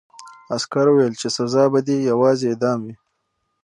[0.55, 2.95] عسکر وویل چې سزا به دې یوازې اعدام وي